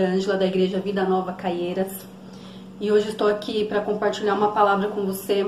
[0.00, 2.06] Ângela, da Igreja Vida Nova Caieiras.
[2.80, 5.46] E hoje estou aqui para compartilhar uma palavra com você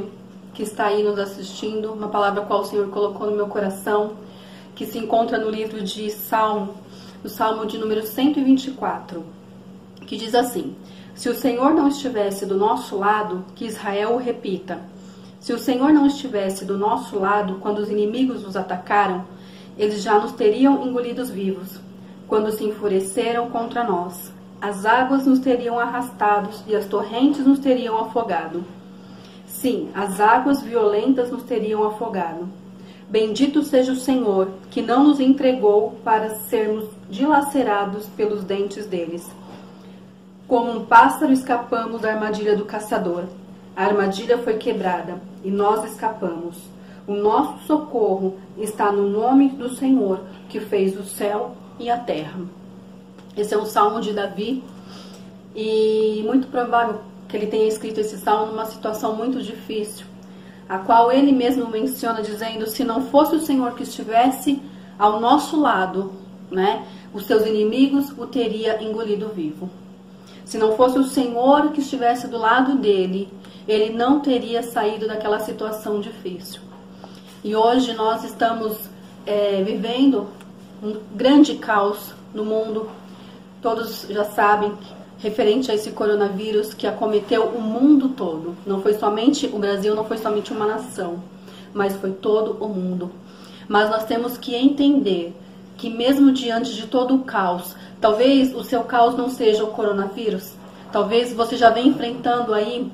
[0.55, 4.15] que está aí nos assistindo, uma palavra qual o Senhor colocou no meu coração,
[4.75, 6.75] que se encontra no livro de Salmo,
[7.23, 9.25] no Salmo de número 124,
[10.07, 10.75] que diz assim:
[11.15, 14.81] Se o Senhor não estivesse do nosso lado, que Israel o repita.
[15.39, 19.25] Se o Senhor não estivesse do nosso lado quando os inimigos nos atacaram,
[19.79, 21.79] eles já nos teriam engolidos vivos
[22.27, 24.33] quando se enfureceram contra nós.
[24.61, 28.65] As águas nos teriam arrastados e as torrentes nos teriam afogado.
[29.47, 32.49] Sim, as águas violentas nos teriam afogado.
[33.09, 39.31] Bendito seja o Senhor, que não nos entregou para sermos dilacerados pelos dentes deles.
[40.49, 43.25] Como um pássaro escapamos da armadilha do caçador.
[43.77, 46.57] A armadilha foi quebrada e nós escapamos.
[47.07, 52.58] O nosso socorro está no nome do Senhor, que fez o céu e a terra.
[53.39, 54.65] Esse é um salmo de Davi
[55.55, 60.05] e muito provável que ele tenha escrito esse salmo numa situação muito difícil,
[60.69, 64.61] a qual ele mesmo menciona dizendo: se não fosse o Senhor que estivesse
[64.99, 66.13] ao nosso lado,
[66.51, 69.71] né, os seus inimigos o teria engolido vivo.
[70.45, 73.29] Se não fosse o Senhor que estivesse do lado dele,
[73.69, 76.61] ele não teria saído daquela situação difícil.
[77.45, 78.79] E hoje nós estamos
[79.25, 80.27] é, vivendo
[80.83, 82.91] um grande caos no mundo.
[83.61, 84.73] Todos já sabem
[85.19, 88.57] referente a esse coronavírus que acometeu o mundo todo.
[88.67, 91.23] Não foi somente o Brasil, não foi somente uma nação,
[91.75, 93.11] mas foi todo o mundo.
[93.69, 95.35] Mas nós temos que entender
[95.77, 100.53] que mesmo diante de todo o caos, talvez o seu caos não seja o coronavírus.
[100.91, 102.91] Talvez você já venha enfrentando aí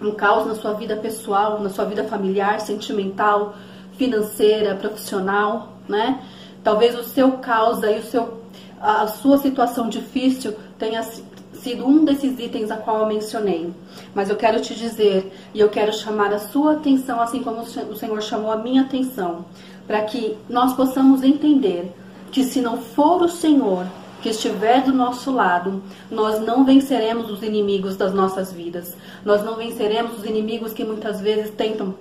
[0.00, 3.54] um caos na sua vida pessoal, na sua vida familiar, sentimental,
[3.96, 6.22] financeira, profissional, né?
[6.62, 8.42] Talvez o seu caos aí, o seu,
[8.80, 13.72] a sua situação difícil tenha sido um desses itens a qual eu mencionei.
[14.14, 17.96] Mas eu quero te dizer e eu quero chamar a sua atenção, assim como o
[17.96, 19.44] Senhor chamou a minha atenção,
[19.86, 21.92] para que nós possamos entender
[22.30, 23.86] que se não for o Senhor
[24.22, 28.96] que estiver do nosso lado, nós não venceremos os inimigos das nossas vidas.
[29.24, 31.94] Nós não venceremos os inimigos que muitas vezes tentam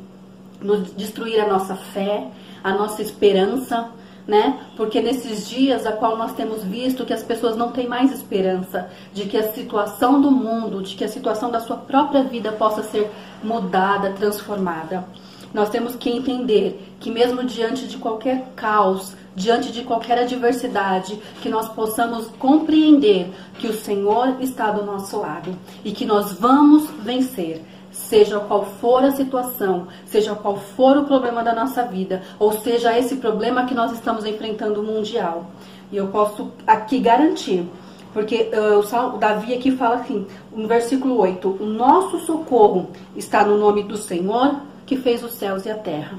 [0.59, 2.27] nos destruir a nossa fé,
[2.63, 3.89] a nossa esperança,
[4.27, 4.59] né?
[4.75, 8.89] Porque nesses dias a qual nós temos visto que as pessoas não têm mais esperança
[9.13, 12.83] de que a situação do mundo, de que a situação da sua própria vida possa
[12.83, 13.09] ser
[13.41, 15.05] mudada, transformada.
[15.53, 21.47] Nós temos que entender que mesmo diante de qualquer caos, diante de qualquer adversidade, que
[21.47, 25.55] nós possamos compreender que o Senhor está do nosso lado
[25.85, 27.63] e que nós vamos vencer
[28.09, 32.97] seja qual for a situação, seja qual for o problema da nossa vida, ou seja
[32.97, 35.45] esse problema que nós estamos enfrentando mundial.
[35.91, 37.67] E eu posso aqui garantir,
[38.13, 40.25] porque uh, o Davi aqui fala assim,
[40.55, 45.65] no versículo 8: O nosso socorro está no nome do Senhor que fez os céus
[45.65, 46.17] e a terra.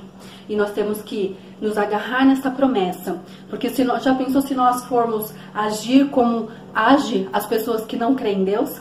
[0.49, 4.85] E nós temos que nos agarrar nessa promessa, porque se nós, já pensou se nós
[4.85, 8.81] formos agir como age as pessoas que não creem em Deus?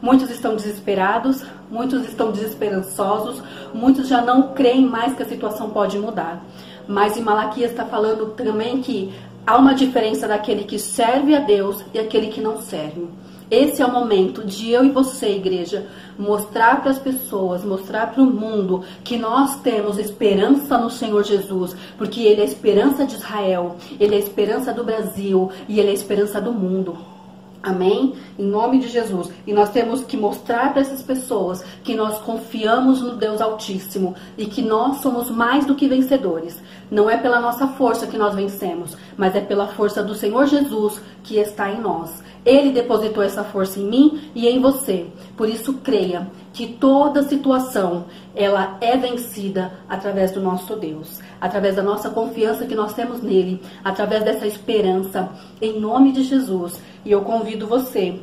[0.00, 5.98] Muitos estão desesperados, muitos estão desesperançosos, muitos já não creem mais que a situação pode
[5.98, 6.44] mudar.
[6.86, 9.12] Mas em Malaquias está falando também que
[9.46, 13.08] há uma diferença daquele que serve a Deus e aquele que não serve.
[13.48, 15.86] Esse é o momento de eu e você, igreja,
[16.18, 21.76] mostrar para as pessoas, mostrar para o mundo que nós temos esperança no Senhor Jesus,
[21.96, 25.88] porque Ele é a esperança de Israel, Ele é a esperança do Brasil e Ele
[25.88, 27.15] é a esperança do mundo.
[27.62, 28.14] Amém?
[28.38, 29.30] Em nome de Jesus.
[29.46, 34.46] E nós temos que mostrar para essas pessoas que nós confiamos no Deus Altíssimo e
[34.46, 36.60] que nós somos mais do que vencedores.
[36.90, 41.00] Não é pela nossa força que nós vencemos, mas é pela força do Senhor Jesus
[41.22, 42.22] que está em nós.
[42.46, 45.08] Ele depositou essa força em mim e em você.
[45.36, 48.04] Por isso creia que toda situação
[48.36, 53.60] ela é vencida através do nosso Deus, através da nossa confiança que nós temos nele,
[53.84, 55.28] através dessa esperança
[55.60, 56.80] em nome de Jesus.
[57.04, 58.20] E eu convido você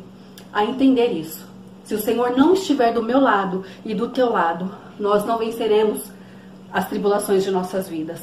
[0.53, 1.45] a entender isso.
[1.83, 6.09] Se o Senhor não estiver do meu lado e do teu lado, nós não venceremos
[6.71, 8.21] as tribulações de nossas vidas.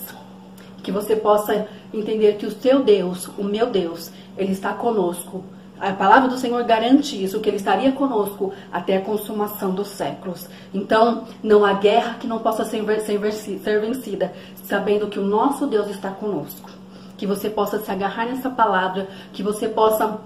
[0.83, 5.45] Que você possa entender que o seu Deus, o meu Deus, ele está conosco
[5.81, 10.47] a palavra do Senhor garante isso, que Ele estaria conosco até a consumação dos séculos.
[10.75, 14.33] Então, não há guerra que não possa ser, vencida,
[14.63, 16.71] sabendo que o nosso Deus está conosco.
[17.17, 20.21] Que você possa se agarrar nessa palavra, que você possa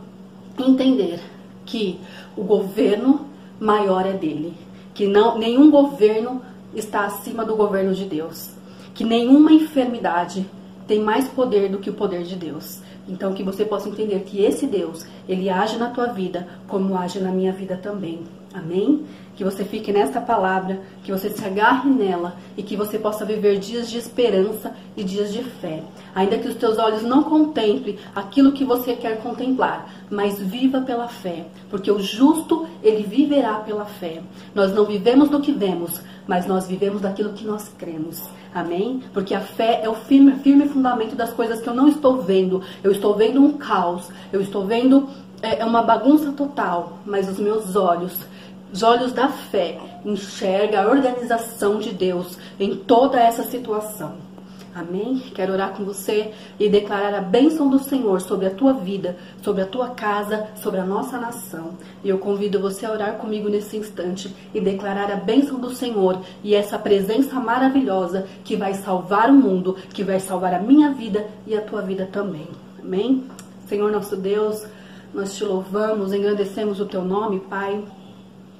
[0.58, 1.20] entender
[1.64, 2.00] que
[2.36, 3.26] o governo
[3.60, 4.54] maior é dele,
[4.92, 6.42] que não, nenhum governo
[6.74, 8.50] está acima do governo de Deus,
[8.92, 10.46] que nenhuma enfermidade
[10.86, 14.42] tem mais poder do que o poder de Deus Então que você possa entender que
[14.42, 18.20] esse Deus, ele age na tua vida como age na minha vida também.
[18.54, 19.04] Amém?
[19.34, 23.58] Que você fique nesta palavra, que você se agarre nela e que você possa viver
[23.58, 25.82] dias de esperança e dias de fé.
[26.14, 31.08] Ainda que os teus olhos não contemplem aquilo que você quer contemplar, mas viva pela
[31.08, 34.22] fé, porque o justo, ele viverá pela fé.
[34.54, 38.22] Nós não vivemos do que vemos, mas nós vivemos daquilo que nós cremos.
[38.54, 39.02] Amém?
[39.12, 42.62] Porque a fé é o firme, firme fundamento das coisas que eu não estou vendo.
[42.84, 45.08] Eu estou vendo um caos, eu estou vendo
[45.44, 48.18] é, é uma bagunça total, mas os meus olhos
[48.74, 54.16] os olhos da fé enxerga a organização de Deus em toda essa situação.
[54.74, 55.22] Amém?
[55.32, 59.62] Quero orar com você e declarar a bênção do Senhor sobre a tua vida, sobre
[59.62, 61.74] a tua casa, sobre a nossa nação.
[62.02, 66.18] E eu convido você a orar comigo nesse instante e declarar a bênção do Senhor
[66.42, 71.28] e essa presença maravilhosa que vai salvar o mundo, que vai salvar a minha vida
[71.46, 72.48] e a tua vida também.
[72.82, 73.22] Amém?
[73.68, 74.66] Senhor nosso Deus,
[75.14, 77.80] nós te louvamos, engrandecemos o teu nome, Pai.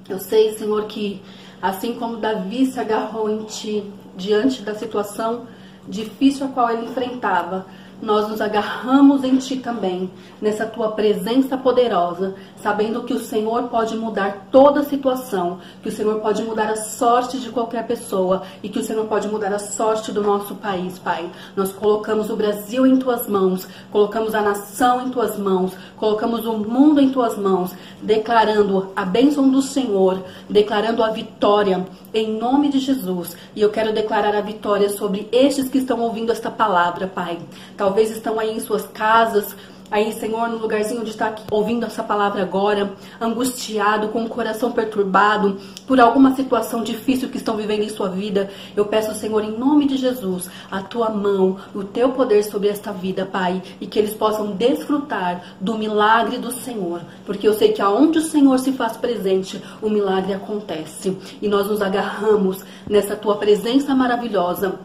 [0.09, 1.23] Eu sei, Senhor, que
[1.63, 5.47] assim como Davi se agarrou em ti diante da situação
[5.89, 7.67] difícil a qual ele enfrentava,
[8.03, 10.11] nós nos agarramos em Ti também,
[10.41, 16.21] nessa Tua presença poderosa, sabendo que o Senhor pode mudar toda situação, que o Senhor
[16.21, 20.13] pode mudar a sorte de qualquer pessoa e que o Senhor pode mudar a sorte
[20.13, 21.31] do nosso país, Pai.
[21.57, 26.55] Nós colocamos o Brasil em Tuas mãos, colocamos a nação em Tuas mãos, colocamos o
[26.59, 32.79] mundo em Tuas mãos, declarando a bênção do Senhor, declarando a vitória em nome de
[32.79, 33.37] Jesus.
[33.57, 37.39] E eu quero declarar a vitória sobre estes que estão ouvindo esta palavra, Pai.
[37.85, 39.55] Talvez estão aí em suas casas,
[39.91, 45.59] aí, Senhor, no lugarzinho onde está ouvindo essa palavra agora, angustiado, com o coração perturbado
[45.87, 48.49] por alguma situação difícil que estão vivendo em sua vida.
[48.75, 52.91] Eu peço, Senhor, em nome de Jesus, a tua mão, o teu poder sobre esta
[52.91, 57.83] vida, Pai, e que eles possam desfrutar do milagre do Senhor, porque eu sei que
[57.83, 61.19] aonde o Senhor se faz presente, o milagre acontece.
[61.43, 64.81] E nós nos agarramos nessa tua presença maravilhosa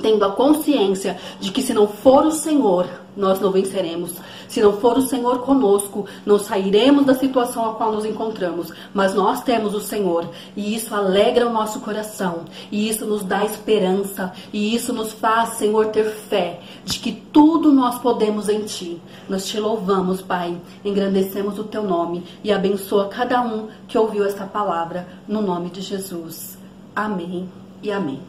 [0.00, 2.86] tendo a consciência de que se não for o Senhor,
[3.16, 4.12] nós não venceremos.
[4.48, 8.72] Se não for o Senhor conosco, não sairemos da situação a qual nos encontramos.
[8.92, 13.44] Mas nós temos o Senhor e isso alegra o nosso coração e isso nos dá
[13.44, 19.00] esperança e isso nos faz, Senhor, ter fé de que tudo nós podemos em Ti.
[19.28, 24.44] Nós te louvamos, Pai, engrandecemos o Teu nome e abençoa cada um que ouviu esta
[24.44, 26.58] palavra no nome de Jesus.
[26.94, 27.48] Amém
[27.82, 28.20] e amém.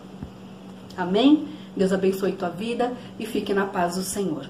[0.98, 1.48] Amém?
[1.76, 4.48] Deus abençoe tua vida e fique na paz do Senhor.